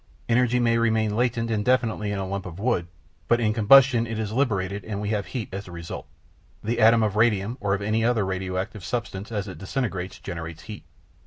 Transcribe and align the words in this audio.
Energy 0.27 0.59
may 0.59 0.79
remain 0.79 1.15
latent 1.15 1.51
indefinitely 1.51 2.11
in 2.11 2.17
a 2.17 2.25
lump 2.27 2.47
of 2.47 2.57
wood, 2.57 2.87
but 3.27 3.39
in 3.39 3.53
combustion 3.53 4.07
it 4.07 4.17
is 4.17 4.31
liberated, 4.31 4.83
and 4.83 4.99
we 4.99 5.09
have 5.09 5.27
heat 5.27 5.47
as 5.51 5.67
a 5.67 5.71
result. 5.71 6.07
The 6.63 6.79
atom 6.79 7.03
of 7.03 7.15
radium 7.15 7.55
or 7.59 7.75
of 7.75 7.83
any 7.83 8.03
other 8.03 8.25
radio 8.25 8.57
active 8.57 8.83
substance, 8.83 9.31
as 9.31 9.47
it 9.47 9.59
disintegrates, 9.59 10.17
generates 10.17 10.63
heat. 10.63 10.85